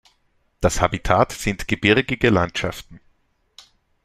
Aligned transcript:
Das 0.61 0.81
Habitat 0.81 1.31
sind 1.31 1.67
gebirgige 1.67 2.31
Landschaften. 2.31 2.99